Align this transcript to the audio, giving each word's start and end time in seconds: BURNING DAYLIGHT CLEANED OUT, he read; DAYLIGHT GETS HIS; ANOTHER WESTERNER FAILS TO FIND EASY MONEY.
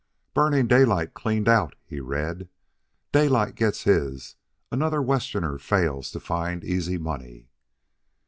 BURNING 0.33 0.65
DAYLIGHT 0.65 1.13
CLEANED 1.13 1.47
OUT, 1.47 1.75
he 1.85 1.99
read; 1.99 2.49
DAYLIGHT 3.11 3.53
GETS 3.53 3.83
HIS; 3.83 4.35
ANOTHER 4.71 4.99
WESTERNER 4.99 5.59
FAILS 5.59 6.09
TO 6.09 6.19
FIND 6.19 6.63
EASY 6.63 6.97
MONEY. 6.97 7.49